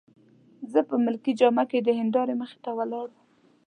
[0.71, 3.21] زه په ملکي جامه کي د هندارې مخې ته ولاړ وم.